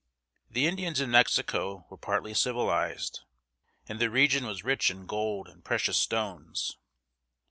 [0.49, 3.19] The Indians in Mexico were partly civilized,
[3.87, 6.75] and the region was rich in gold and precious stones.